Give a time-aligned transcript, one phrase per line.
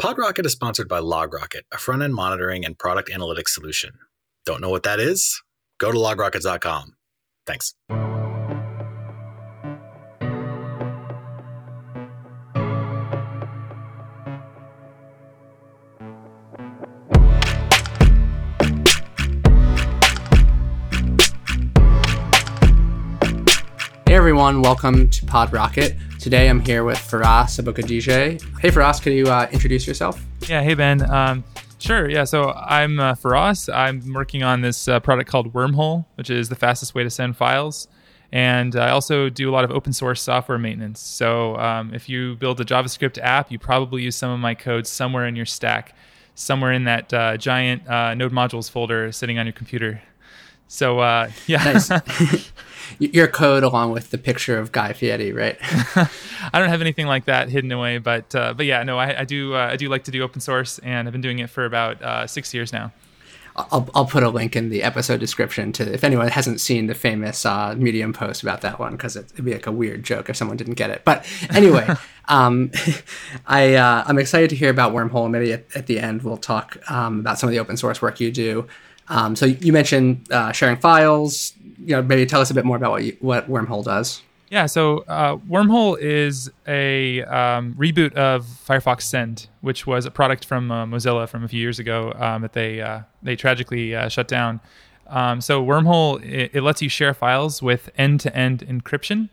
[0.00, 3.98] PodRocket is sponsored by LogRocket, a front end monitoring and product analytics solution.
[4.46, 5.42] Don't know what that is?
[5.78, 6.94] Go to logrocket.com.
[7.46, 7.74] Thanks.
[24.38, 26.20] Everyone, welcome to PodRocket.
[26.20, 28.60] Today I'm here with Feross Aboukhadijeh.
[28.60, 30.24] Hey Feross, could you uh, introduce yourself?
[30.42, 31.10] Yeah, hey Ben.
[31.10, 31.42] Um,
[31.80, 32.22] sure, yeah.
[32.22, 33.68] So I'm uh, Feross.
[33.68, 37.36] I'm working on this uh, product called Wormhole, which is the fastest way to send
[37.36, 37.88] files.
[38.30, 41.00] And I also do a lot of open source software maintenance.
[41.00, 44.86] So um, if you build a JavaScript app, you probably use some of my code
[44.86, 45.96] somewhere in your stack,
[46.36, 50.00] somewhere in that uh, giant uh, node modules folder sitting on your computer.
[50.68, 51.90] So uh, yeah, nice.
[52.98, 55.56] your code along with the picture of Guy Fieri, right?
[55.62, 59.24] I don't have anything like that hidden away, but uh, but yeah, no, I, I
[59.24, 61.64] do uh, I do like to do open source, and I've been doing it for
[61.64, 62.92] about uh, six years now.
[63.72, 66.94] I'll, I'll put a link in the episode description to if anyone hasn't seen the
[66.94, 70.36] famous uh, Medium post about that one because it'd be like a weird joke if
[70.36, 71.02] someone didn't get it.
[71.04, 71.88] But anyway,
[72.28, 72.70] um,
[73.46, 75.30] I uh, I'm excited to hear about Wormhole.
[75.30, 78.20] Maybe at, at the end we'll talk um, about some of the open source work
[78.20, 78.66] you do.
[79.08, 81.54] Um, so you mentioned uh, sharing files.
[81.84, 84.22] You know, maybe tell us a bit more about what you, what Wormhole does.
[84.50, 90.46] Yeah, so uh, Wormhole is a um, reboot of Firefox Send, which was a product
[90.46, 94.08] from uh, Mozilla from a few years ago um, that they uh, they tragically uh,
[94.08, 94.60] shut down.
[95.06, 99.30] Um, so Wormhole it, it, lets you share files with end-to-end encryption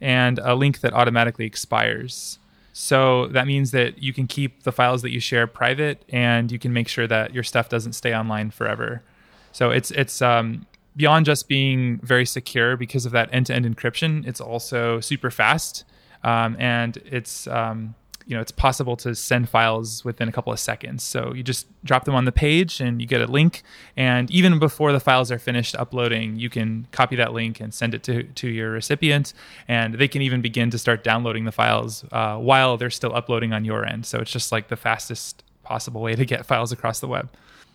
[0.00, 2.38] and a link that automatically expires.
[2.72, 6.58] So that means that you can keep the files that you share private, and you
[6.58, 9.02] can make sure that your stuff doesn't stay online forever.
[9.52, 14.26] So it's it's um, beyond just being very secure because of that end-to-end encryption.
[14.26, 15.84] It's also super fast,
[16.22, 17.94] um, and it's um,
[18.26, 21.02] you know it's possible to send files within a couple of seconds.
[21.02, 23.62] So you just drop them on the page and you get a link.
[23.96, 27.94] And even before the files are finished uploading you can copy that link and send
[27.94, 29.34] it to, to your recipient.
[29.68, 33.52] And they can even begin to start downloading the files uh, while they're still uploading
[33.52, 34.06] on your end.
[34.06, 37.30] So it's just like the fastest possible way to get files across the web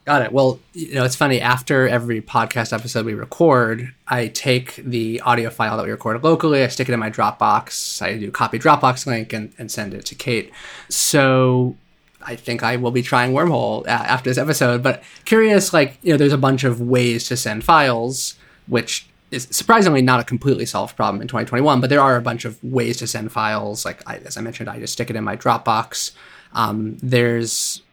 [0.09, 0.31] Got it.
[0.31, 1.39] Well, you know, it's funny.
[1.39, 6.63] After every podcast episode we record, I take the audio file that we recorded locally,
[6.63, 10.07] I stick it in my Dropbox, I do copy Dropbox link and, and send it
[10.07, 10.51] to Kate.
[10.89, 11.75] So
[12.23, 14.81] I think I will be trying Wormhole after this episode.
[14.81, 18.33] But curious, like, you know, there's a bunch of ways to send files,
[18.65, 22.45] which is surprisingly not a completely solved problem in 2021, but there are a bunch
[22.45, 23.85] of ways to send files.
[23.85, 26.13] Like, I, as I mentioned, I just stick it in my Dropbox.
[26.53, 27.83] Um, there's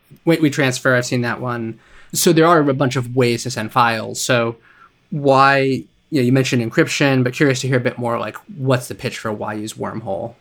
[0.50, 0.94] transfer.
[0.94, 1.78] I've seen that one
[2.12, 4.21] so there are a bunch of ways to send files.
[4.21, 4.56] So
[5.11, 5.59] why
[6.11, 8.94] you know you mentioned encryption, but curious to hear a bit more like what's the
[8.94, 10.34] pitch for why use Wormhole?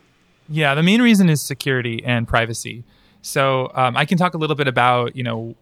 [0.48, 2.84] Yeah, the main reason is security and privacy.
[3.22, 5.54] So um, I can talk a little bit about you know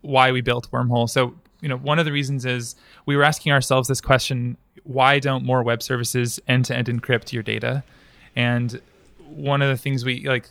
[0.00, 1.08] why we built Wormhole.
[1.08, 5.18] So you know one of the reasons is we were asking ourselves this question: Why
[5.18, 7.84] don't more web services end-to-end encrypt your data?
[8.34, 8.80] And
[9.28, 10.48] one of the things we like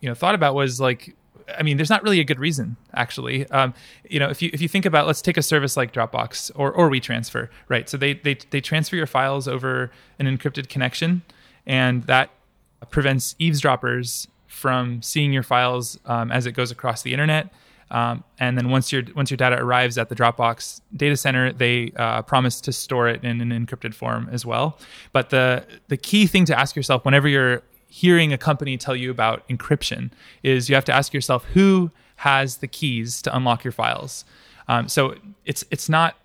[0.00, 1.14] you know thought about was like
[1.58, 3.48] I mean, there's not really a good reason, actually.
[3.50, 3.74] Um,
[4.08, 6.72] you know, if you if you think about, let's take a service like Dropbox or
[6.72, 7.88] or WeTransfer, right?
[7.88, 11.22] So they they they transfer your files over an encrypted connection,
[11.66, 12.30] and that
[12.90, 17.52] prevents eavesdroppers from seeing your files um, as it goes across the internet.
[17.90, 21.92] Um, and then once your once your data arrives at the Dropbox data center, they
[21.96, 24.78] uh, promise to store it in an encrypted form as well.
[25.12, 27.62] But the the key thing to ask yourself whenever you're
[27.94, 30.10] hearing a company tell you about encryption
[30.42, 34.24] is you have to ask yourself who has the keys to unlock your files.
[34.66, 36.16] Um, so it's it's not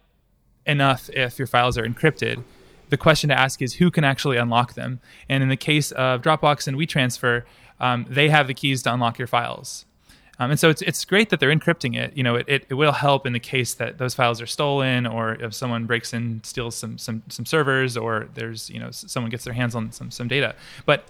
[0.65, 2.43] enough if your files are encrypted.
[2.89, 4.99] The question to ask is who can actually unlock them.
[5.29, 7.43] And in the case of Dropbox and WeTransfer,
[7.79, 9.85] um, they have the keys to unlock your files.
[10.39, 12.17] Um, and so it's it's great that they're encrypting it.
[12.17, 15.05] You know, it, it, it, will help in the case that those files are stolen,
[15.05, 19.29] or if someone breaks in, steals some some some servers, or there's you know someone
[19.29, 20.55] gets their hands on some some data.
[20.87, 21.05] But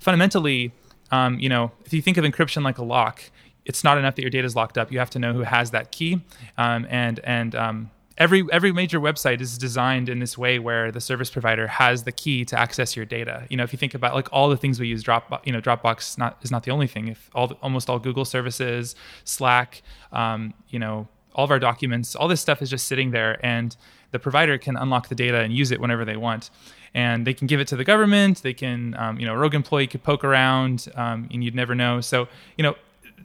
[0.00, 0.72] fundamentally,
[1.12, 3.22] um, you know, if you think of encryption like a lock,
[3.64, 4.90] it's not enough that your data is locked up.
[4.90, 6.20] You have to know who has that key,
[6.58, 11.00] um, and and um, every every major website is designed in this way where the
[11.00, 13.46] service provider has the key to access your data.
[13.50, 15.60] You know, if you think about like all the things we use, Dropbox, you know,
[15.60, 17.08] Dropbox not is not the only thing.
[17.08, 19.82] If all almost all Google services, Slack,
[20.12, 23.76] um, you know, all of our documents, all this stuff is just sitting there, and
[24.10, 26.50] the provider can unlock the data and use it whenever they want
[26.94, 28.42] and they can give it to the government.
[28.42, 31.74] They can, um, you know, a rogue employee could poke around, um, and you'd never
[31.74, 32.00] know.
[32.00, 32.76] So, you know,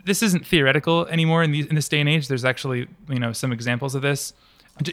[0.06, 2.28] this isn't theoretical anymore in, in this day and age.
[2.28, 4.34] There's actually, you know, some examples of this.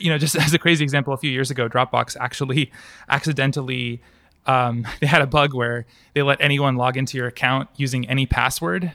[0.01, 2.73] You know, just as a crazy example, a few years ago, Dropbox actually
[3.09, 4.01] accidentally
[4.47, 8.27] um, they had a bug where they let anyone log into your account using any
[8.27, 8.95] password.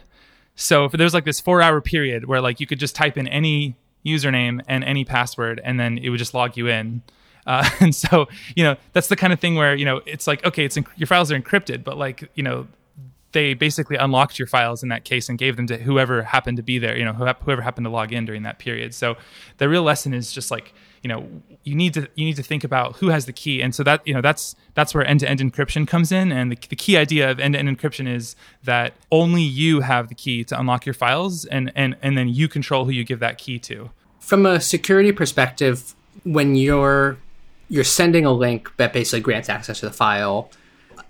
[0.56, 3.28] So if was like this four hour period where like you could just type in
[3.28, 3.76] any
[4.06, 7.04] username and any password, and then it would just log you in.
[7.48, 10.46] Uh, and so, you know, that's the kind of thing where, you know, it's like,
[10.46, 12.68] okay, it's your files are encrypted, but like, you know,
[13.32, 16.64] they basically unlocked your files in that case and gave them to whoever happened to
[16.64, 18.94] be there, you know, whoever happened to log in during that period.
[18.94, 19.16] So
[19.58, 20.74] the real lesson is just like,
[21.04, 21.28] you know,
[21.64, 24.06] you need to you need to think about who has the key, and so that
[24.08, 26.32] you know that's that's where end-to-end encryption comes in.
[26.32, 30.44] And the, the key idea of end-to-end encryption is that only you have the key
[30.46, 33.60] to unlock your files, and and and then you control who you give that key
[33.60, 33.92] to.
[34.20, 37.18] From a security perspective, when you're
[37.70, 40.50] you're sending a link that basically grants access to the file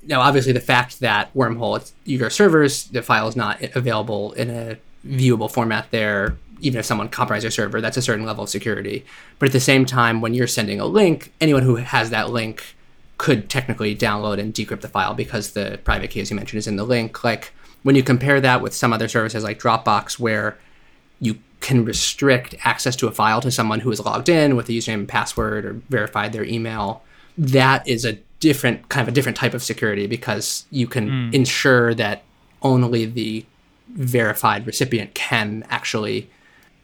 [0.08, 4.50] now, obviously, the fact that Wormhole, it's your servers, the file is not available in
[4.50, 8.50] a viewable format there, even if someone compromises your server, that's a certain level of
[8.50, 9.06] security.
[9.38, 12.76] But at the same time, when you're sending a link, anyone who has that link
[13.18, 16.68] could technically download and decrypt the file because the private key, as you mentioned, is
[16.68, 17.24] in the link.
[17.24, 17.52] Like
[17.84, 20.58] when you compare that with some other services like Dropbox, where
[21.20, 24.72] you can restrict access to a file to someone who is logged in with a
[24.72, 27.02] username and password or verified their email,
[27.38, 31.34] that is a different kind of a different type of security because you can mm.
[31.34, 32.24] ensure that
[32.62, 33.46] only the
[33.90, 36.30] verified recipient can actually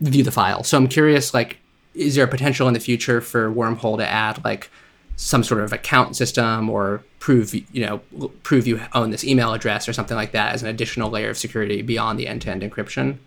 [0.02, 0.64] view the file.
[0.64, 1.58] So I'm curious, like,
[1.94, 4.70] is there a potential in the future for Wormhole to add like
[5.16, 8.00] some sort of account system or prove you know
[8.42, 11.38] prove you own this email address or something like that as an additional layer of
[11.38, 13.18] security beyond the end-to-end encryption?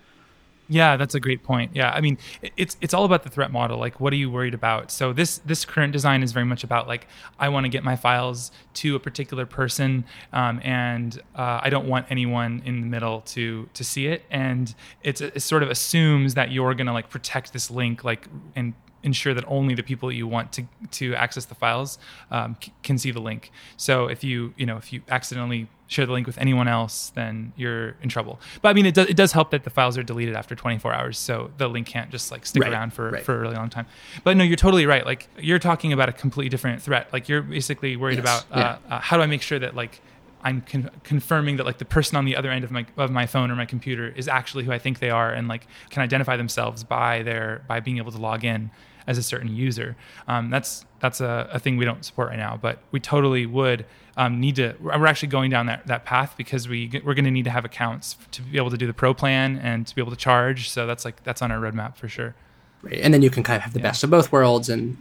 [0.69, 1.77] Yeah, that's a great point.
[1.77, 2.19] Yeah, I mean,
[2.57, 3.79] it's it's all about the threat model.
[3.79, 4.91] Like, what are you worried about?
[4.91, 7.07] So this this current design is very much about like
[7.39, 11.87] I want to get my files to a particular person, um, and uh, I don't
[11.87, 14.25] want anyone in the middle to to see it.
[14.29, 14.75] And
[15.05, 18.27] it's it sort of assumes that you're gonna like protect this link, like
[18.57, 18.75] and
[19.07, 21.99] ensure that only the people you want to to access the files
[22.31, 23.51] um, c- can see the link.
[23.77, 27.53] So if you you know if you accidentally share the link with anyone else, then
[27.57, 28.41] you're in trouble.
[28.61, 30.93] But I mean, it does it does help that the files are deleted after 24
[30.93, 33.23] hours, so the link can't just like stick right, around for right.
[33.23, 33.87] for a really long time.
[34.25, 35.07] But no, you're totally right.
[35.07, 37.13] Like you're talking about a completely different threat.
[37.13, 38.25] Like you're basically worried yes.
[38.25, 38.97] about uh, yeah.
[38.97, 40.03] uh, how do I make sure that like
[40.47, 43.27] I'm con- confirming that like the person on the other end of my of my
[43.27, 46.37] phone or my computer is actually who I think they are, and like can identify
[46.37, 48.71] themselves by their by being able to log in
[49.07, 49.97] as a certain user.
[50.29, 53.85] Um, that's that's a, a, thing we don't support right now, but we totally would
[54.17, 54.75] um, need to.
[54.81, 57.65] We're actually going down that, that path because we we're going to need to have
[57.65, 60.71] accounts to be able to do the pro plan and to be able to charge.
[60.71, 62.35] So that's like that's on our roadmap for sure.
[62.83, 63.87] Right, and then you can kind of have the yeah.
[63.87, 65.01] best of both worlds and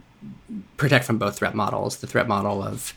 [0.76, 1.98] protect from both threat models.
[1.98, 2.94] The threat model of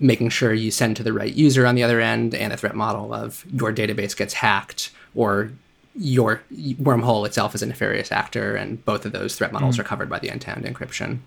[0.00, 2.74] making sure you send to the right user on the other end, and the threat
[2.74, 5.52] model of your database gets hacked or
[5.96, 9.80] your wormhole itself is a nefarious actor, and both of those threat models mm.
[9.80, 11.18] are covered by the end-to-end encryption.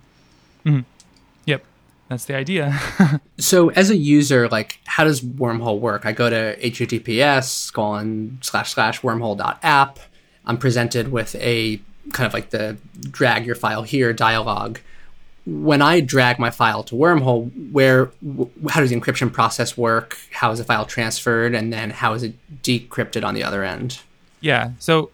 [0.66, 0.86] Mm.
[1.46, 1.64] Yep,
[2.10, 2.78] that's the idea.
[3.38, 6.06] so, as a user, like, how does Wormhole work?
[6.06, 10.00] I go to https colon slash slash wormhole.app.
[10.46, 11.80] I'm presented with a
[12.14, 12.78] kind of like the
[13.10, 14.80] drag your file here dialog.
[15.46, 18.12] When I drag my file to Wormhole, where
[18.70, 20.18] how does the encryption process work?
[20.32, 24.02] How is the file transferred, and then how is it decrypted on the other end?
[24.40, 24.72] Yeah.
[24.80, 25.12] So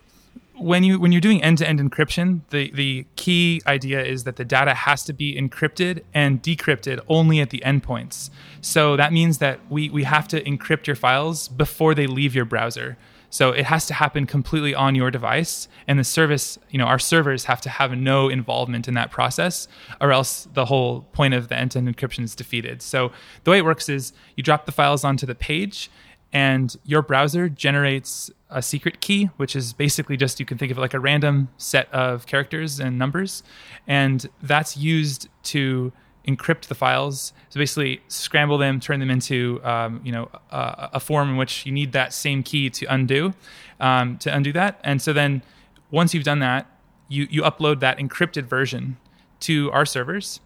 [0.56, 4.74] when you when you're doing end-to-end encryption, the the key idea is that the data
[4.74, 8.30] has to be encrypted and decrypted only at the endpoints.
[8.62, 12.46] So that means that we we have to encrypt your files before they leave your
[12.46, 12.98] browser.
[13.30, 17.00] So it has to happen completely on your device, and the service, you know, our
[17.00, 19.68] servers have to have no involvement in that process,
[20.00, 22.84] or else the whole point of the end-to-end encryption is defeated.
[22.84, 23.12] So
[23.44, 25.90] the way it works is you drop the files onto the page,
[26.34, 30.80] and your browser generates a secret key, which is basically just you can think of
[30.80, 33.44] it like a random set of characters and numbers,
[33.88, 35.94] and that's used to
[36.28, 37.34] encrypt the files.
[37.50, 41.68] So basically, scramble them, turn them into um, you know a, a, form in which
[41.68, 43.34] you need that same key to undo
[43.80, 44.82] um, to undo that.
[44.84, 45.44] And so then
[45.92, 46.68] once you've done that,
[47.10, 48.98] you you upload that encrypted version
[49.42, 50.40] to our servers,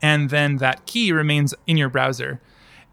[0.00, 2.40] and then that key remains in your browser.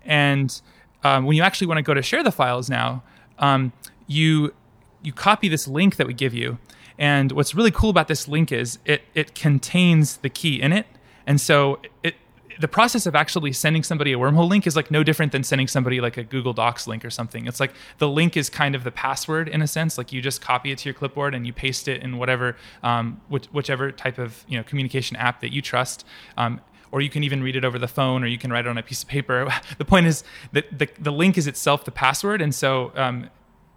[0.06, 0.62] And
[1.04, 3.04] um, when you actually want to go to share the files now,
[3.38, 3.72] um,
[4.08, 4.54] you
[5.02, 6.58] you copy this link that we give you.
[6.98, 10.86] And what's really cool about this link is it it contains the key in it.
[11.26, 12.16] And so it
[12.60, 15.68] the process of actually sending somebody a wormhole link is like no different than sending
[15.68, 17.48] somebody like a Google Docs link or something.
[17.48, 19.98] It's like the link is kind of the password in a sense.
[19.98, 23.22] Like you just copy it to your clipboard and you paste it in whatever, um,
[23.30, 26.06] which, whichever type of you know communication app that you trust.
[26.36, 26.60] Um,
[26.92, 28.78] or you can even read it over the phone, or you can write it on
[28.78, 29.48] a piece of paper.
[29.78, 33.30] the point is that the, the link is itself the password, and so um,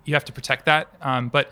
[0.04, 0.88] you have to protect that.
[1.00, 1.50] Um, but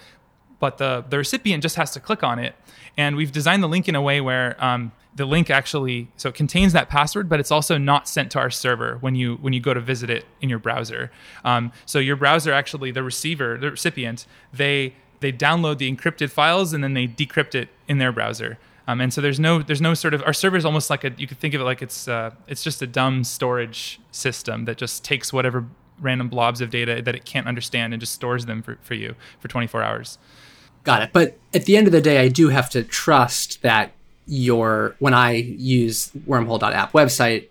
[0.58, 2.54] but the the recipient just has to click on it,
[2.96, 6.34] and we've designed the link in a way where um, the link actually so it
[6.34, 9.60] contains that password, but it's also not sent to our server when you when you
[9.60, 11.10] go to visit it in your browser.
[11.44, 16.72] Um, so your browser actually the receiver, the recipient, they they download the encrypted files
[16.72, 18.58] and then they decrypt it in their browser.
[18.88, 21.12] Um, and so there's no there's no sort of our server is almost like a
[21.16, 24.78] you could think of it like it's uh, it's just a dumb storage system that
[24.78, 25.66] just takes whatever
[26.00, 29.14] random blobs of data that it can't understand and just stores them for, for you
[29.38, 30.18] for 24 hours.
[30.84, 31.10] Got it.
[31.12, 33.92] But at the end of the day, I do have to trust that
[34.26, 37.48] your when I use wormhole.app website,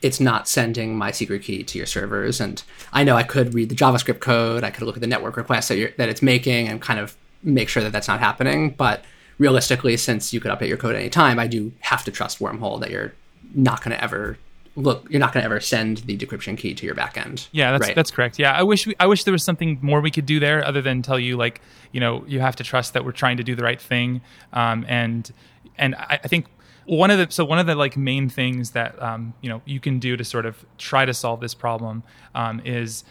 [0.00, 2.40] it's not sending my secret key to your servers.
[2.40, 2.62] And
[2.92, 5.68] I know I could read the JavaScript code, I could look at the network requests
[5.68, 8.70] that, that it's making and kind of make sure that that's not happening.
[8.70, 9.04] But
[9.38, 12.90] realistically, since you could update your code anytime, I do have to trust Wormhole that
[12.90, 13.12] you're
[13.54, 14.38] not going to ever
[14.74, 17.88] look you're not going to ever send the decryption key to your backend yeah that's
[17.88, 17.94] right?
[17.94, 18.38] that's correct.
[18.38, 20.80] Yeah i wish we, i wish there was something more we could do there other
[20.80, 21.60] than tell you like
[21.92, 24.22] you know you have to trust that we're trying to do the right thing.
[24.52, 25.30] Um, and
[25.78, 26.46] and I, I, think
[26.86, 29.78] one of the so one of the like main things that um, you know you
[29.78, 32.02] can do to sort of try to solve this problem
[32.34, 33.04] um, is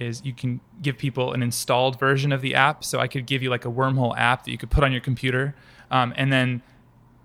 [0.00, 3.42] is you can give people an installed version of the app so i could give
[3.42, 5.54] you like a wormhole app that you could put on your computer
[5.90, 6.62] um, and then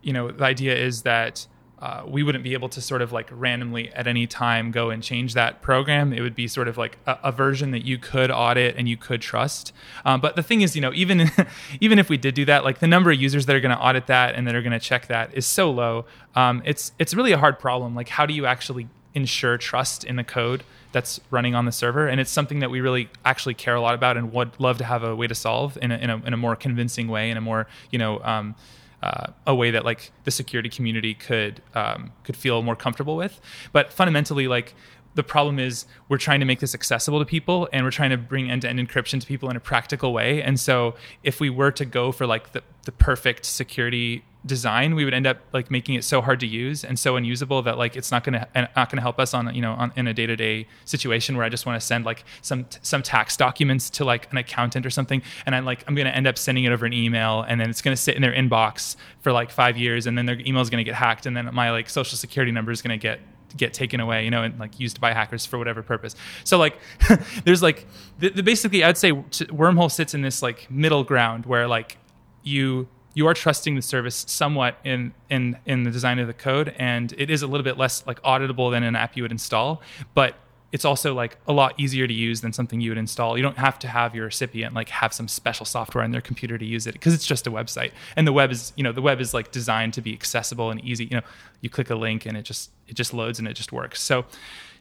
[0.02, 1.48] you know the idea is that
[1.80, 5.04] uh, we wouldn't be able to sort of like randomly at any time go and
[5.04, 6.14] change that program.
[6.14, 8.96] It would be sort of like a, a version that you could audit and you
[8.96, 9.74] could trust.
[10.06, 11.30] Um, but the thing is, you know, even
[11.82, 13.82] even if we did do that, like the number of users that are going to
[13.82, 16.06] audit that and that are going to check that is so low.
[16.34, 17.94] Um, it's it's really a hard problem.
[17.94, 20.64] Like, how do you actually ensure trust in the code
[20.96, 22.08] that's running on the server?
[22.08, 24.86] And it's something that we really actually care a lot about and would love to
[24.86, 27.36] have a way to solve in a, in a, in a more convincing way, in
[27.36, 28.20] a more you know.
[28.24, 28.56] Um,
[29.04, 33.40] uh, a way that like the security community could um, could feel more comfortable with.
[33.72, 34.74] But fundamentally, like
[35.14, 38.18] the problem is we're trying to make this accessible to people and we're trying to
[38.18, 41.86] bring end-to-end encryption to people in a practical way and so if we were to
[41.86, 46.04] go for like the, the perfect security design we would end up like making it
[46.04, 48.90] so hard to use and so unusable that like it's not going to uh, not
[48.98, 51.80] to help us on you know on, in a day-to-day situation where i just want
[51.80, 55.66] to send like some some tax documents to like an accountant or something and i'm
[55.66, 58.16] like i'm to end up sending it over an email and then it's to sit
[58.16, 61.26] in their inbox for like five years and then their email is to get hacked
[61.26, 63.20] and then my like social security number is to get
[63.58, 66.14] get taken away, you know, and like used by hackers for whatever purpose.
[66.44, 66.78] So like,
[67.46, 67.88] there's like,
[68.20, 71.98] the, the basically, I'd say Wormhole sits in this like middle ground where like
[72.44, 76.76] you you are trusting the service somewhat in in in the design of the code,
[76.78, 79.82] and it is a little bit less like auditable than an app you would install,
[80.14, 80.36] but
[80.72, 83.38] it's also like a lot easier to use than something you would install.
[83.38, 86.58] You don't have to have your recipient like have some special software on their computer
[86.58, 87.92] to use it because it's just a website.
[88.18, 90.84] And the web is, you know, the web is like designed to be accessible and
[90.84, 91.06] easy.
[91.06, 91.24] You know,
[91.62, 94.02] you click a link and it just it just loads and it just works.
[94.02, 94.26] So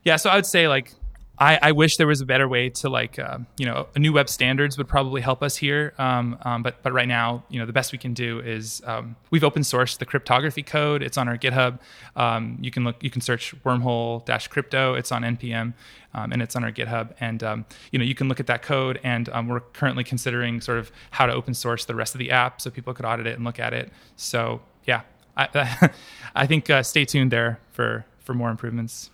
[0.02, 0.90] yeah, so I would say like
[1.38, 4.12] I, I, wish there was a better way to like uh, you know a new
[4.12, 5.92] web standards would probably help us here.
[5.98, 9.16] Um, um, but but right now you know the best we can do is um,
[9.30, 11.02] we've open sourced the cryptography code.
[11.02, 11.80] It's on our github.
[12.14, 15.74] Um, you can look you can search wormhole dash crypto it's on npm
[16.14, 17.12] um, and it's on our github.
[17.18, 20.78] And um, you know you can look at that code and we're currently considering sort
[20.78, 23.34] of how to open source the rest of the app so people could audit it
[23.34, 23.90] and look at it.
[24.14, 25.00] So yeah
[25.36, 25.90] I,
[26.36, 29.10] I think uh, stay tuned there for for more improvements.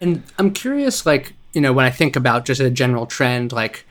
[0.00, 3.84] And i'm curious like you know, when I think about just a general trend, like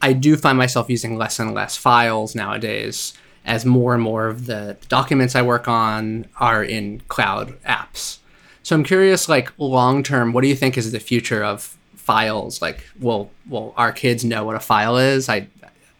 [0.00, 4.46] I do find myself using less and less files nowadays as more and more of
[4.46, 8.18] the documents I work on are in cloud apps.
[8.62, 12.60] So I'm curious, like long term, what do you think is the future of files?
[12.60, 15.28] Like, will will our kids know what a file is?
[15.28, 15.48] I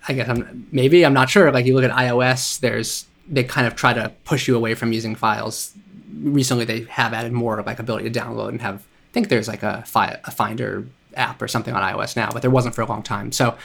[0.07, 1.51] I guess I'm maybe I'm not sure.
[1.51, 4.93] Like you look at iOS, there's they kind of try to push you away from
[4.93, 5.75] using files.
[6.21, 8.77] Recently, they have added more of like ability to download and have.
[8.81, 10.87] I think there's like a, fi- a Finder
[11.19, 13.33] app or something on iOS now, but there wasn't for a long time.
[13.33, 13.57] So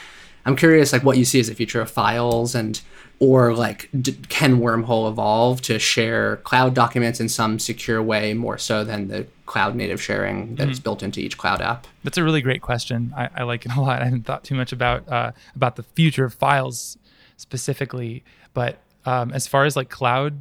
[0.46, 2.80] I'm curious, like, what you see as the future of files, and
[3.20, 8.58] or like, d- can Wormhole evolve to share cloud documents in some secure way more
[8.58, 10.82] so than the cloud native sharing that's mm-hmm.
[10.82, 11.86] built into each cloud app?
[12.02, 13.14] That's a really great question.
[13.16, 14.02] I, I like it a lot.
[14.02, 16.98] I haven't thought too much about uh, about the future of files
[17.36, 20.38] specifically, but um, as far as like cloud,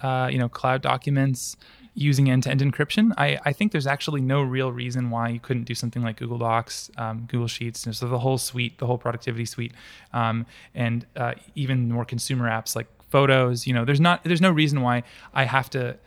[0.00, 1.56] uh, you know, cloud documents
[1.94, 5.74] using end-to-end encryption, I, I think there's actually no real reason why you couldn't do
[5.74, 9.72] something like Google Docs, um, Google Sheets, so the whole suite, the whole productivity suite,
[10.12, 13.66] um, and uh, even more consumer apps like Photos.
[13.66, 15.02] You know, there's not there's no reason why
[15.34, 15.98] I have to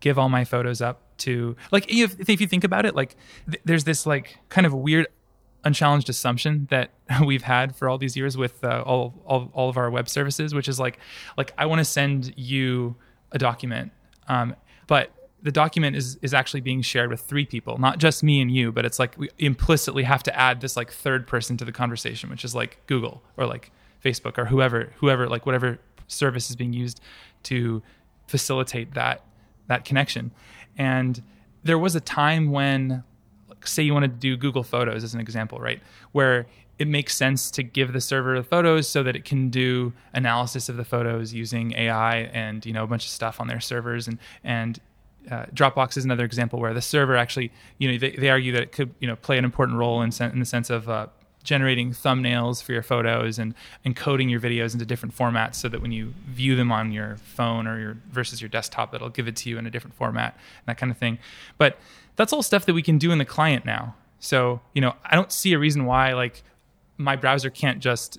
[0.00, 3.16] give all my photos up to like if, if you think about it, like
[3.46, 5.06] th- there's this like kind of weird
[5.64, 6.90] unchallenged assumption that
[7.24, 10.54] we've had for all these years with uh, all, all all of our web services,
[10.54, 10.98] which is like
[11.38, 12.96] like I want to send you
[13.32, 13.92] a document,
[14.28, 14.54] um,
[14.86, 15.10] but
[15.42, 18.72] the document is is actually being shared with three people, not just me and you,
[18.72, 22.30] but it's like we implicitly have to add this like third person to the conversation,
[22.30, 23.70] which is like Google or like
[24.04, 27.00] Facebook or whoever whoever like whatever service is being used
[27.44, 27.82] to
[28.26, 29.24] facilitate that
[29.68, 30.32] that connection.
[30.76, 31.22] And
[31.62, 33.04] there was a time when
[33.64, 35.80] say you wanted to do Google Photos as an example, right?
[36.12, 36.46] Where
[36.78, 40.70] it makes sense to give the server the photos so that it can do analysis
[40.70, 44.08] of the photos using AI and you know a bunch of stuff on their servers
[44.08, 44.80] and and
[45.30, 48.62] uh, Dropbox is another example where the server actually you know they, they argue that
[48.62, 51.06] it could you know play an important role in, sen- in the sense of uh,
[51.42, 53.54] generating thumbnails for your photos and
[53.86, 57.66] encoding your videos into different formats so that when you view them on your phone
[57.66, 60.66] or your versus your desktop it'll give it to you in a different format and
[60.66, 61.18] that kind of thing.
[61.58, 61.78] But
[62.16, 63.94] that's all stuff that we can do in the client now.
[64.18, 66.42] So you know i don't see a reason why like
[66.98, 68.18] my browser can't just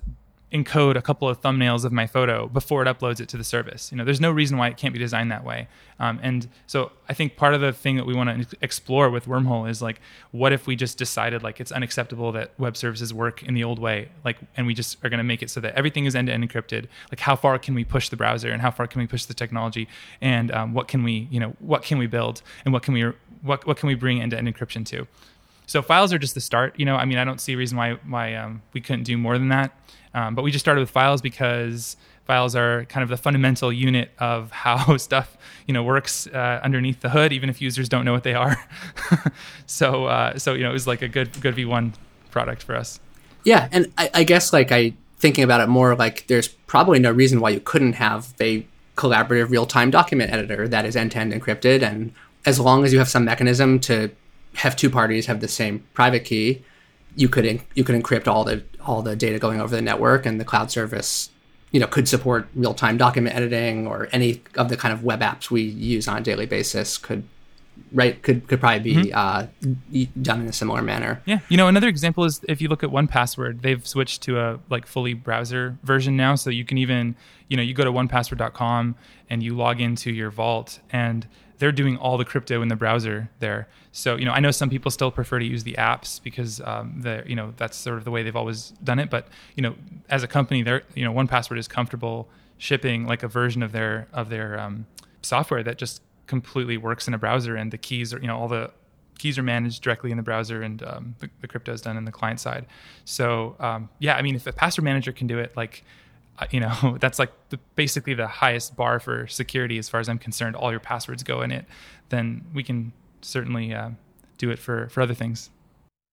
[0.52, 3.90] encode a couple of thumbnails of my photo before it uploads it to the service.
[3.90, 5.66] You know, there's no reason why it can't be designed that way.
[5.98, 9.26] Um, and so I think part of the thing that we want to explore with
[9.26, 13.42] Wormhole is like, what if we just decided like it's unacceptable that web services work
[13.42, 15.74] in the old way, like, and we just are going to make it so that
[15.74, 16.86] everything is end-to-end encrypted.
[17.10, 19.34] Like, how far can we push the browser, and how far can we push the
[19.34, 19.88] technology,
[20.20, 23.04] and um, what can we, you know, what can we build, and what can we,
[23.42, 25.06] what what can we bring end-to-end encryption to?
[25.66, 26.78] So files are just the start.
[26.78, 29.16] You know, I mean, I don't see a reason why why um, we couldn't do
[29.16, 29.70] more than that.
[30.14, 34.10] Um, but we just started with files because files are kind of the fundamental unit
[34.18, 38.12] of how stuff you know works uh, underneath the hood, even if users don't know
[38.12, 38.56] what they are.
[39.66, 41.94] so uh, so you know, it was like a good good V1
[42.30, 43.00] product for us.
[43.44, 47.12] Yeah, and I, I guess like I thinking about it more like there's probably no
[47.12, 48.66] reason why you couldn't have a
[48.96, 52.12] collaborative real-time document editor that is end-to-end encrypted and
[52.44, 54.10] as long as you have some mechanism to
[54.54, 56.62] have two parties have the same private key,
[57.16, 60.40] you could you could encrypt all the all the data going over the network, and
[60.40, 61.30] the cloud service,
[61.70, 65.20] you know, could support real time document editing or any of the kind of web
[65.20, 67.24] apps we use on a daily basis could
[67.92, 69.14] right could could probably be mm-hmm.
[69.14, 71.22] uh, done in a similar manner.
[71.26, 74.60] Yeah, you know, another example is if you look at 1Password, they've switched to a
[74.70, 77.16] like fully browser version now, so you can even
[77.48, 78.94] you know you go to onepassword.com
[79.30, 81.26] and you log into your vault and
[81.62, 83.68] they're doing all the crypto in the browser there.
[83.92, 87.02] So you know, I know some people still prefer to use the apps because um,
[87.02, 89.10] the you know that's sort of the way they've always done it.
[89.10, 89.76] But you know,
[90.10, 92.28] as a company, they're you know, 1Password is comfortable
[92.58, 94.86] shipping like a version of their of their um,
[95.22, 98.48] software that just completely works in a browser, and the keys are you know all
[98.48, 98.72] the
[99.18, 102.04] keys are managed directly in the browser, and um, the, the, crypto is done in
[102.04, 102.66] the client side.
[103.04, 105.84] So um, yeah, I mean, if a password manager can do it, like
[106.50, 110.18] you know that's like the, basically the highest bar for security as far as i'm
[110.18, 110.56] concerned.
[110.56, 111.64] All your passwords go in it
[112.08, 112.92] then we can
[113.22, 113.90] certainly uh,
[114.38, 115.50] do it for for other things.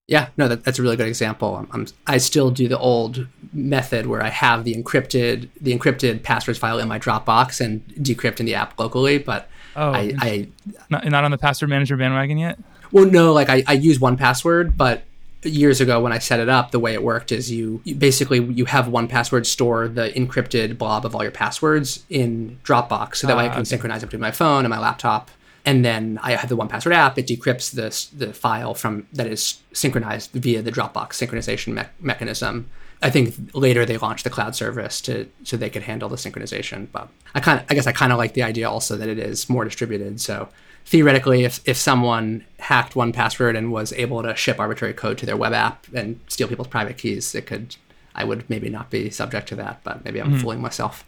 [0.07, 1.55] Yeah no that, that's a really good example.
[1.55, 6.23] I'm, I'm, i still do the old method where i have the encrypted the encrypted
[6.23, 10.47] passwords file in my dropbox and decrypt in the app locally but oh I, I
[10.89, 12.59] not, not on the password manager bandwagon yet?
[12.91, 15.03] Well no like I, I use 1Password but
[15.43, 18.43] years ago when I set it up, the way it worked is you, you, basically
[18.43, 23.33] you have 1Password store the encrypted blob of all your passwords in Dropbox, so that
[23.33, 23.69] uh, way I ah, can okay.
[23.69, 25.31] synchronize it between my phone and my laptop.
[25.65, 27.17] And then I have the 1Password app.
[27.17, 32.69] It decrypts the the file from that is synchronized via the Dropbox synchronization me- mechanism.
[33.01, 36.87] I think later they launched the cloud service to so they could handle the synchronization.
[36.91, 39.49] But I kind I guess I kind of like the idea also that it is
[39.49, 40.19] more distributed.
[40.19, 40.49] So
[40.89, 45.37] theoretically, if, if someone hacked 1Password and was able to ship arbitrary code to their
[45.37, 47.75] web app and steal people's private keys, it could.
[48.15, 50.39] I would maybe not be subject to that, but maybe I'm mm-hmm.
[50.39, 51.05] fooling myself.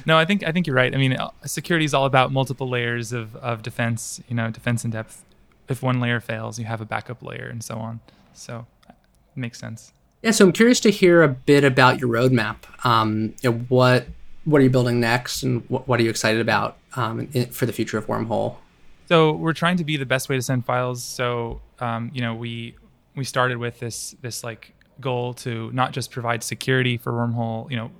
[0.06, 0.92] no, I think I think you're right.
[0.92, 4.20] I mean, uh, security is all about multiple layers of, of defense.
[4.26, 5.22] You know, defense in depth.
[5.68, 8.00] If one layer fails, you have a backup layer, and so on.
[8.32, 8.94] So, it
[9.36, 9.92] makes sense.
[10.22, 12.56] Yeah, so I'm curious to hear a bit about your roadmap.
[12.84, 14.06] Um, you know, what
[14.44, 17.66] what are you building next, and what, what are you excited about um, in, for
[17.66, 18.56] the future of Wormhole?
[19.08, 21.02] So we're trying to be the best way to send files.
[21.02, 22.74] So um, you know, we
[23.14, 27.76] we started with this this like goal to not just provide security for Wormhole, you
[27.76, 27.90] know,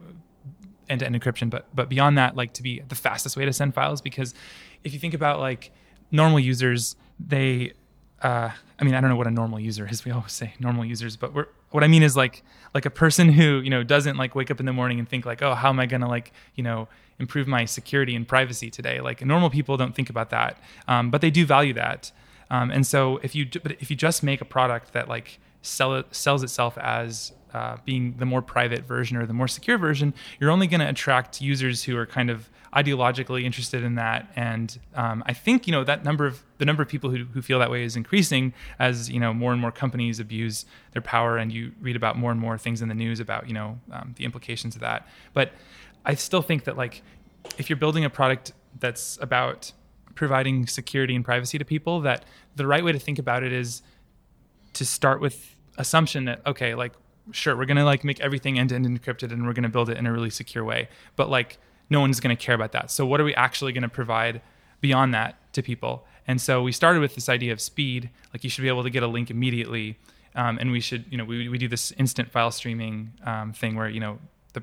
[0.89, 4.01] end-to-end encryption, but but beyond that, like to be the fastest way to send files.
[4.01, 4.35] Because
[4.83, 5.71] if you think about like
[6.11, 7.73] normal users, they
[8.23, 10.05] uh, I mean, I don't know what a normal user is.
[10.05, 13.29] We always say normal users, but we're, what I mean is like like a person
[13.29, 15.69] who you know doesn't like wake up in the morning and think like, oh, how
[15.69, 19.03] am I gonna like you know improve my security and privacy today?
[19.03, 20.59] Like normal people don't think about that,
[20.89, 22.13] um, but they do value that.
[22.51, 25.97] Um, and so if you but if you just make a product that like sell
[25.97, 30.15] it, sells itself as uh, being the more private version or the more secure version,
[30.41, 34.31] you're only going to attract users who are kind of ideologically interested in that.
[34.37, 37.43] And um, I think you know that number of the number of people who, who
[37.43, 41.37] feel that way is increasing as you know more and more companies abuse their power,
[41.37, 44.15] and you read about more and more things in the news about you know um,
[44.17, 45.07] the implications of that.
[45.33, 45.53] But
[46.05, 47.03] I still think that like
[47.59, 49.73] if you're building a product that's about
[50.15, 52.25] providing security and privacy to people, that
[52.55, 53.83] the right way to think about it is
[54.73, 56.93] to start with assumption that okay, like
[57.33, 59.97] sure, we're gonna like make everything end to end encrypted and we're gonna build it
[59.97, 62.91] in a really secure way, but like no one's going to care about that.
[62.91, 64.41] So what are we actually going to provide
[64.81, 66.05] beyond that to people?
[66.29, 68.91] And so we started with this idea of speed, like you should be able to
[68.91, 69.97] get a link immediately.
[70.37, 73.75] um, and we should you know we, we do this instant file streaming um, thing
[73.75, 74.19] where you know
[74.53, 74.63] the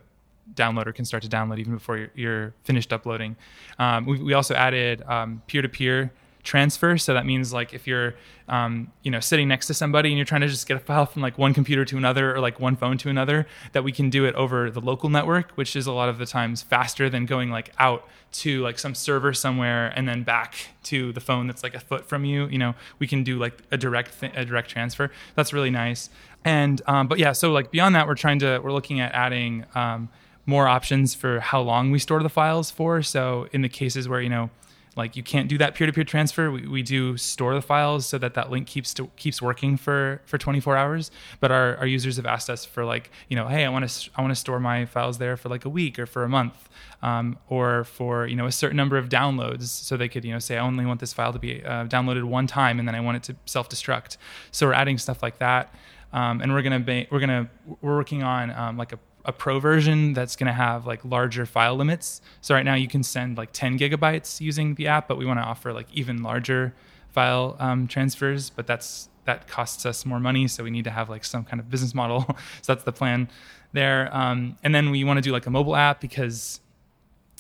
[0.54, 3.36] downloader can start to download even before you're, you're finished uploading.
[3.80, 6.12] Um, we, we also added um, peer-to-peer
[6.44, 6.98] transfer.
[6.98, 8.16] So that means like if you're,
[8.50, 11.06] um, you know, sitting next to somebody and you're trying to just get a file
[11.06, 14.10] from like one computer to another or like one phone to another, that we can
[14.10, 17.26] do it over the local network, which is a lot of the times faster than
[17.26, 21.64] going like out to like some server somewhere and then back to the phone that's
[21.64, 22.48] like a foot from you.
[22.48, 25.12] You know, we can do like a direct th- a direct transfer.
[25.36, 26.10] That's really nice.
[26.44, 29.66] And um, but yeah, so like beyond that, we're trying to we're looking at adding.
[29.76, 30.10] Um,
[30.46, 33.02] more options for how long we store the files for.
[33.02, 34.50] So in the cases where you know
[34.96, 36.52] like you can't do that peer-to-peer transfer.
[36.52, 40.22] We, we do store the files so that that link keeps to, keeps working for
[40.26, 41.12] for 24 hours.
[41.40, 44.10] But our, our users have asked us for like you know hey i want to
[44.16, 46.70] i want to store my files there for like a week or for a month
[47.02, 50.40] um, or for you know a certain number of downloads so they could you know
[50.40, 53.00] say i only want this file to be uh, downloaded one time and then i
[53.00, 54.18] want it to self-destruct
[54.52, 55.74] so we're adding stuff like that
[56.12, 57.50] um, and we're gonna be we're gonna
[57.82, 61.46] we're working on um, like a a pro version that's going to have like larger
[61.46, 62.22] file limits.
[62.42, 65.40] So right now you can send like 10 gigabytes using the app, but we want
[65.40, 66.74] to offer like even larger
[67.10, 68.50] file um, transfers.
[68.50, 71.60] But that's that costs us more money, so we need to have like some kind
[71.60, 72.26] of business model.
[72.62, 73.30] so that's the plan
[73.72, 74.14] there.
[74.16, 76.60] Um, and then we want to do like a mobile app because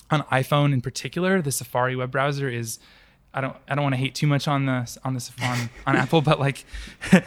[0.09, 2.79] on iPhone in particular, the Safari web browser is.
[3.35, 3.57] I don't.
[3.67, 6.39] I don't want to hate too much on the on the on, on Apple, but
[6.39, 6.65] like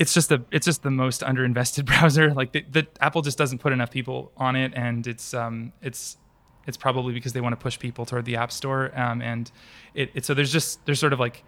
[0.00, 2.32] it's just the it's just the most underinvested browser.
[2.32, 6.16] Like the, the, Apple just doesn't put enough people on it, and it's um it's
[6.66, 8.90] it's probably because they want to push people toward the App Store.
[8.98, 9.52] Um, and
[9.94, 11.44] it, it so there's just there's sort of like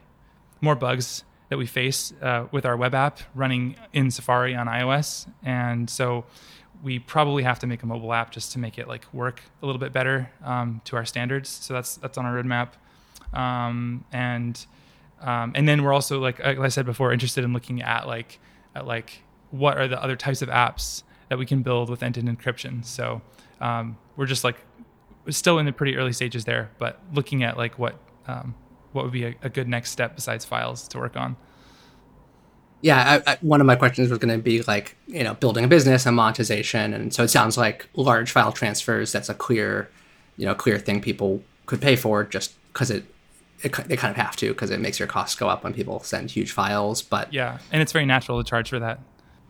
[0.60, 5.26] more bugs that we face uh, with our web app running in Safari on iOS,
[5.42, 6.24] and so
[6.82, 9.66] we probably have to make a mobile app just to make it like work a
[9.66, 11.48] little bit better um, to our standards.
[11.48, 12.68] So that's that's on our roadmap,
[13.32, 14.66] um, and
[15.22, 18.40] um, and then we're also like, like I said before, interested in looking at like
[18.74, 22.38] at like what are the other types of apps that we can build with end-to-end
[22.38, 22.85] encryption.
[22.85, 23.22] So
[23.61, 24.56] um, we're just like
[25.30, 28.54] still in the pretty early stages there, but looking at like what um,
[28.92, 31.37] what would be a, a, good next step besides files to work on.
[32.82, 35.64] Yeah, I, I, one of my questions was going to be like you know building
[35.64, 39.12] a business and monetization, and so it sounds like large file transfers.
[39.12, 39.90] That's a clear,
[40.37, 43.04] you know, clear thing people could pay for just because it
[43.62, 46.01] it, they kind of have to because it makes your costs go up when people
[46.01, 47.03] send huge files.
[47.03, 48.98] But yeah, and it's very natural to charge for that.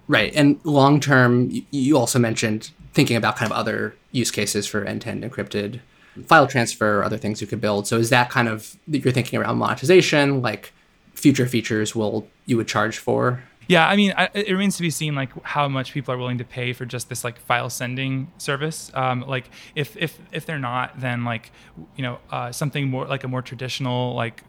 [0.09, 4.85] Right, and long term, you also mentioned thinking about kind of other use cases for
[4.85, 5.81] end-to-end encrypted
[6.27, 7.87] file transfer or other things you could build.
[7.87, 10.73] So is that kind of you're thinking around monetization, like
[11.15, 13.43] future features will you would charge for?
[13.73, 16.37] Yeah, I mean, I, it remains to be seen like how much people are willing
[16.37, 18.91] to pay for just this like file sending service.
[18.93, 21.53] Um, like if if if they're not, then like
[21.97, 24.45] you know uh, something more like a more traditional like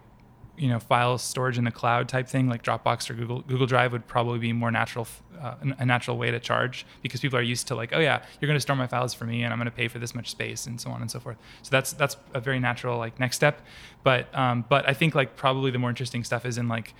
[0.57, 3.93] you know file storage in the cloud type thing like Dropbox or Google Google Drive
[3.93, 5.07] would probably be more natural
[5.41, 8.47] uh, a natural way to charge because people are used to like oh yeah you're
[8.47, 10.29] going to store my files for me and I'm going to pay for this much
[10.29, 13.37] space and so on and so forth so that's that's a very natural like next
[13.37, 13.61] step
[14.03, 16.93] but um, but I think like probably the more interesting stuff is in like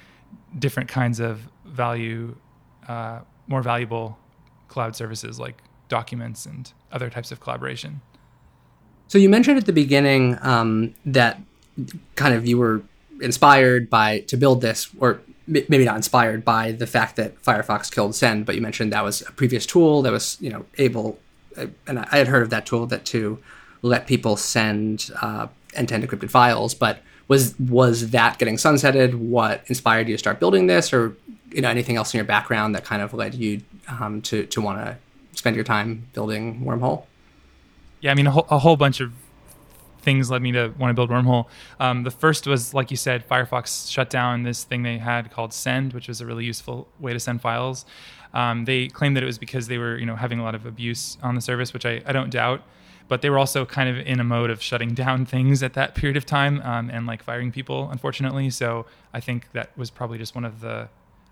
[0.57, 2.35] different kinds of value,
[2.87, 4.17] uh, more valuable
[4.67, 8.01] cloud services like documents and other types of collaboration.
[9.07, 11.39] So you mentioned at the beginning um, that
[12.15, 12.81] kind of you were
[13.21, 18.15] inspired by to build this, or maybe not inspired by the fact that Firefox killed
[18.15, 21.19] Send, but you mentioned that was a previous tool that was you know able,
[21.57, 23.39] uh, and I had heard of that tool that to
[23.81, 29.15] let people send uh, end-to-end encrypted files, but was was that getting sunsetted?
[29.15, 30.93] What inspired you to start building this?
[30.93, 31.15] Or
[31.51, 34.61] you know anything else in your background that kind of led you um, to to
[34.61, 34.97] want to
[35.37, 37.05] spend your time building wormhole?
[38.01, 39.13] Yeah i mean a whole, a whole bunch of
[40.01, 41.45] things led me to want to build wormhole.
[41.79, 45.53] Um, the first was like you said firefox shut down this thing they had called
[45.53, 47.85] send which was a really useful way to send files.
[48.33, 50.65] Um, they claimed that it was because they were you know having a lot of
[50.65, 52.63] abuse on the service which i, I don't doubt
[53.13, 55.93] but they were also kind of in a mode of shutting down things at that
[55.93, 58.49] period of time um, and like firing people, unfortunately.
[58.49, 60.89] So I think that was probably just one of the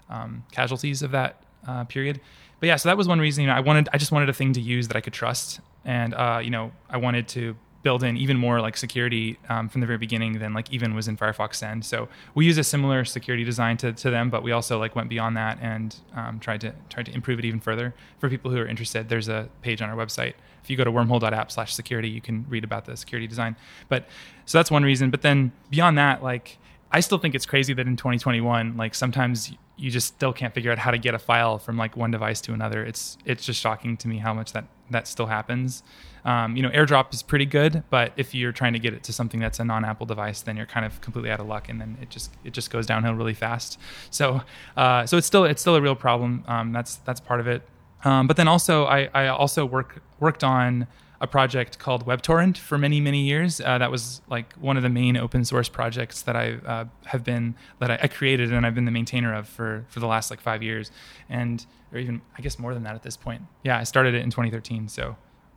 [0.07, 2.21] um, casualties of that uh, period.
[2.59, 3.41] But yeah, so that was one reason.
[3.41, 5.59] You know, I wanted, I just wanted a thing to use that I could trust,
[5.83, 9.81] and uh, you know, I wanted to build in even more like security um, from
[9.81, 11.83] the very beginning than like even was in Firefox Send.
[11.83, 15.09] So we use a similar security design to, to them, but we also like went
[15.09, 17.95] beyond that and um, tried to tried to improve it even further.
[18.19, 20.35] For people who are interested, there's a page on our website.
[20.63, 23.55] If you go to wormhole.app slash security, you can read about the security design.
[23.89, 24.07] But
[24.45, 25.09] so that's one reason.
[25.09, 26.57] But then beyond that, like
[26.91, 30.71] I still think it's crazy that in 2021, like sometimes you just still can't figure
[30.71, 32.85] out how to get a file from like one device to another.
[32.85, 35.83] It's it's just shocking to me how much that that still happens.
[36.23, 39.13] Um, you know, AirDrop is pretty good, but if you're trying to get it to
[39.13, 41.97] something that's a non-Apple device, then you're kind of completely out of luck, and then
[42.01, 43.79] it just it just goes downhill really fast.
[44.11, 44.41] So
[44.77, 46.43] uh, so it's still it's still a real problem.
[46.47, 47.63] Um, that's that's part of it.
[48.03, 50.87] Um, but then also I, I also work worked on
[51.21, 53.61] a project called WebTorrent for many many years.
[53.61, 57.23] Uh, that was like one of the main open source projects that I uh, have
[57.23, 60.31] been that I, I, created and I've been the maintainer of for for the last
[60.31, 60.91] like five years,
[61.29, 63.43] and or even I guess more than that at this point.
[63.63, 64.89] Yeah, I started it in 2013.
[64.89, 65.15] So,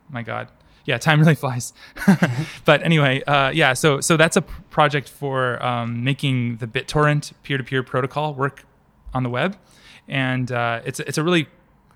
[0.09, 0.49] my God,
[0.85, 1.73] yeah, time really flies.
[2.65, 7.81] but anyway, uh, yeah, so so that's a project for um, making the BitTorrent peer-to-peer
[7.81, 8.65] protocol work
[9.15, 9.57] on the web,
[10.07, 11.47] and uh, it's it's a really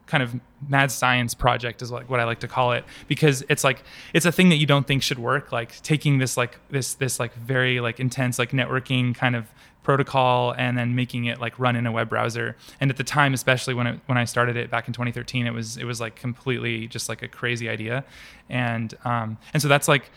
[0.10, 0.36] kind of
[0.68, 4.26] mad science project is like what I like to call it because it's like it's
[4.26, 7.34] a thing that you don't think should work like taking this like this this like
[7.36, 9.46] very like intense like networking kind of
[9.84, 12.56] protocol and then making it like run in a web browser.
[12.82, 15.54] And at the time especially when it when I started it back in 2013 it
[15.54, 18.04] was it was like completely just like a crazy idea.
[18.50, 20.10] And um and so that's like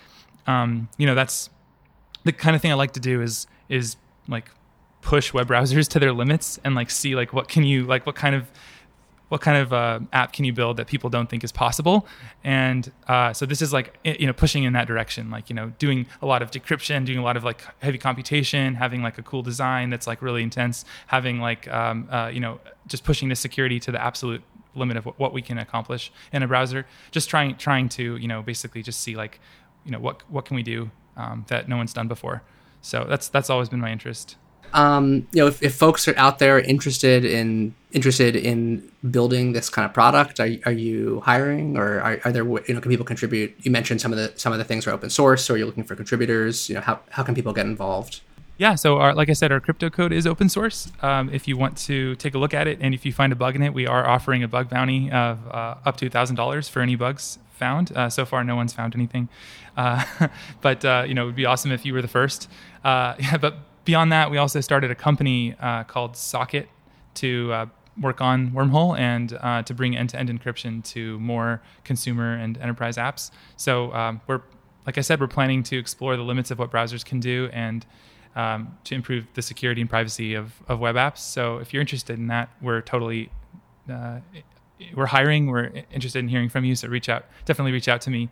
[0.47, 1.49] um you know that's
[2.23, 3.95] the kind of thing I like to do is is
[4.27, 4.49] like
[5.01, 8.15] push web browsers to their limits and like see like what can you like what
[8.15, 8.49] kind of
[9.29, 12.05] what kind of uh, app can you build that people don't think is possible?
[12.43, 15.71] And uh, so this is like you know pushing in that direction like you know
[15.79, 19.23] doing a lot of decryption doing a lot of like heavy computation having like a
[19.23, 23.35] cool design that's like really intense having like um, uh, you know just pushing the
[23.35, 24.43] security to the absolute
[24.75, 26.85] limit of what we can accomplish in a browser.
[27.11, 29.39] Just trying trying to you know basically just see like
[29.85, 32.43] you know what what can we do um, that no one's done before.
[32.81, 34.35] So that's that's always been my interest.
[34.73, 39.69] Um, you know, if, if folks are out there interested in interested in building this
[39.69, 43.05] kind of product, are, are you hiring or are, are there you know can people
[43.05, 43.55] contribute?
[43.59, 45.83] You mentioned some of the some of the things are open source, or you're looking
[45.83, 46.69] for contributors.
[46.69, 48.21] You know, how how can people get involved?
[48.57, 50.91] Yeah, so our, like I said, our crypto code is open source.
[51.01, 53.35] Um, if you want to take a look at it, and if you find a
[53.35, 56.69] bug in it, we are offering a bug bounty of uh, up to thousand dollars
[56.69, 57.95] for any bugs found.
[57.95, 59.27] Uh, so far, no one's found anything,
[59.75, 60.03] uh,
[60.61, 62.47] but uh, you know, it would be awesome if you were the first.
[62.83, 66.69] Uh, yeah, but beyond that, we also started a company uh, called Socket
[67.15, 67.69] to
[68.01, 73.31] work on Wormhole and uh, to bring end-to-end encryption to more consumer and enterprise apps.
[73.55, 74.41] So um, we're,
[74.85, 77.85] like I said, we're planning to explore the limits of what browsers can do and
[78.35, 81.19] um, to improve the security and privacy of, of web apps.
[81.19, 83.29] So if you're interested in that, we're totally
[83.91, 84.19] uh,
[84.95, 85.47] we're hiring.
[85.47, 86.75] We're interested in hearing from you.
[86.75, 87.25] So reach out.
[87.45, 88.29] Definitely reach out to me.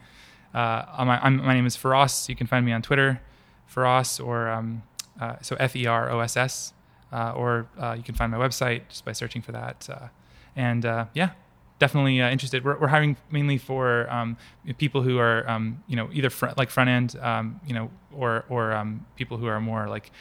[0.54, 2.28] Uh, my, my name is Feross.
[2.28, 3.22] You can find me on Twitter,
[3.68, 4.84] Feross, or um,
[5.20, 6.74] uh, so F E R O S S,
[7.12, 9.88] or uh, you can find my website just by searching for that.
[9.90, 10.08] Uh,
[10.56, 11.32] and uh, yeah,
[11.80, 12.64] definitely interested.
[12.64, 14.38] We're, we're, hiring mainly for um,
[14.78, 18.46] people who are um, you know either fr- like front end, um, you know, or
[18.50, 20.12] or um, people who are more like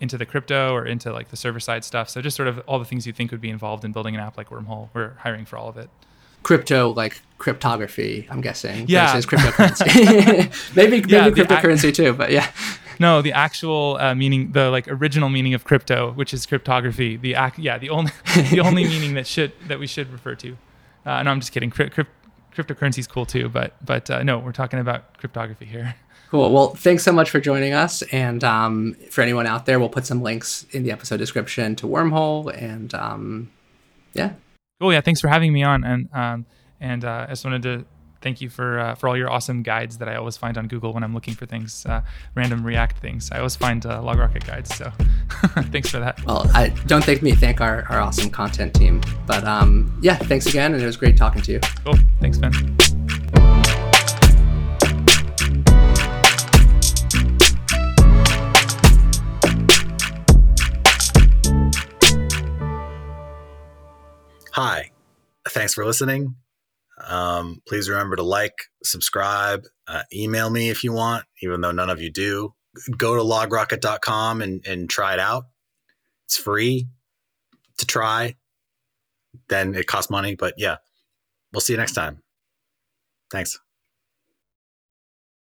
[0.00, 2.08] into the crypto or into like the server side stuff.
[2.08, 4.20] So just sort of all the things you think would be involved in building an
[4.20, 4.88] app like Wormhole.
[4.94, 5.90] We're hiring for all of it
[6.46, 12.48] crypto like cryptography i'm guessing yeah versus cryptocurrency maybe maybe yeah, cryptocurrency too but yeah
[13.00, 17.16] no, the actual uh, meaning, the like original meaning of crypto, which is cryptography.
[17.16, 18.12] The ac- yeah, the only
[18.50, 20.56] the only meaning that should that we should refer to.
[21.04, 21.70] Uh, no, I'm just kidding.
[21.70, 22.10] Crypt, crypt,
[22.54, 25.94] cryptocurrency is cool too, but but uh, no, we're talking about cryptography here.
[26.30, 26.52] Cool.
[26.52, 28.02] Well, thanks so much for joining us.
[28.10, 31.86] And um, for anyone out there, we'll put some links in the episode description to
[31.86, 32.52] Wormhole.
[32.60, 33.50] And um,
[34.12, 34.32] yeah.
[34.80, 34.92] Cool.
[34.92, 35.02] Yeah.
[35.02, 35.84] Thanks for having me on.
[35.84, 36.46] And um,
[36.80, 37.84] and uh, I just wanted to
[38.26, 40.92] thank you for uh, for all your awesome guides that I always find on Google
[40.92, 42.00] when I'm looking for things, uh,
[42.34, 43.30] random React things.
[43.30, 44.74] I always find uh, LogRocket guides.
[44.74, 44.90] So
[45.70, 46.24] thanks for that.
[46.26, 47.36] Well, I don't thank me.
[47.36, 49.00] Thank our, our awesome content team.
[49.28, 51.60] But um, yeah, thanks again, and it was great talking to you.
[51.84, 51.94] Cool.
[52.20, 52.52] Thanks, Ben.
[64.50, 64.90] Hi.
[65.48, 66.34] Thanks for listening.
[67.04, 71.90] Um, please remember to like, subscribe, uh, email me if you want, even though none
[71.90, 72.54] of you do.
[72.96, 75.44] Go to logrocket.com and, and try it out.
[76.26, 76.88] It's free
[77.78, 78.36] to try.
[79.48, 80.76] Then it costs money, but yeah,
[81.52, 82.22] we'll see you next time.
[83.30, 83.58] Thanks.